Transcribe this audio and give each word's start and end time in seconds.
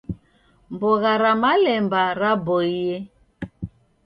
Mbogha 0.73 1.13
ra 1.21 1.31
malemba 1.41 2.01
raboie. 2.19 2.95